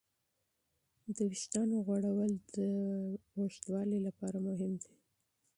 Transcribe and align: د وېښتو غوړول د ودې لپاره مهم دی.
د 1.15 1.17
وېښتو 1.29 1.61
غوړول 1.85 2.31
د 2.55 2.57
ودې 3.73 3.99
لپاره 4.07 4.37
مهم 4.47 4.71
دی. 4.83 4.93